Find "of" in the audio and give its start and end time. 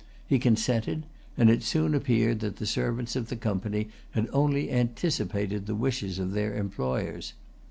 3.15-3.27, 6.17-6.31